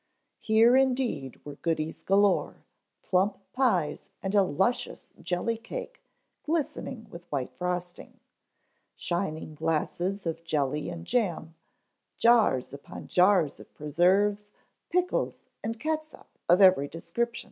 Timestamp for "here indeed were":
0.39-1.57